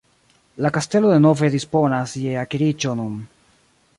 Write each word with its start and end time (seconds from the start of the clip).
La 0.65 0.71
kastelo 0.77 1.11
denove 1.11 1.51
disponas 1.57 2.15
je 2.23 2.35
akiriĝo 2.47 2.97
nun. 3.03 3.21